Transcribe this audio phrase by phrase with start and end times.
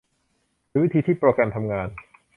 [0.69, 1.87] หรือวิธีที่โปรแกรมทำงาน